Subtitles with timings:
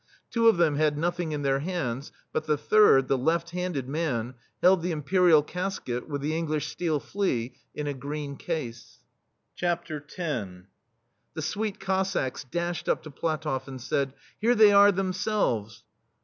[0.31, 4.33] Two of them had nothing in their hands, but the third, the left handed man,
[4.63, 8.97] held the Imperial casket with the English steel flea, in a green case.
[9.61, 10.65] X The
[11.43, 15.83] Suite Cossacks dashed up to PlatofF and said:" Here they are themselves